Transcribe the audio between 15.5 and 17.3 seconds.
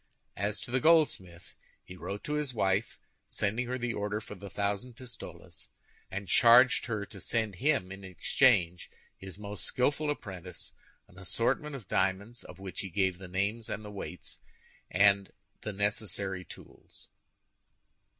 the necessary tools.